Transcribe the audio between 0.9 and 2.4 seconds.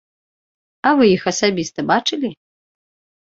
вы іх асабіста бачылі?